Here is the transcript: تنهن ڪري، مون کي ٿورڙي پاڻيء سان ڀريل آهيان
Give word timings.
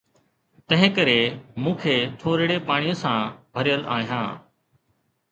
تنهن 0.67 0.91
ڪري، 0.97 1.17
مون 1.63 1.73
کي 1.83 1.93
ٿورڙي 2.21 2.57
پاڻيء 2.69 2.95
سان 3.01 3.19
ڀريل 3.57 3.83
آهيان 3.97 4.25